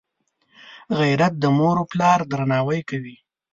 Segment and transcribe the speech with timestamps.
[0.99, 3.15] غیرت د موروپلار درناوی کوي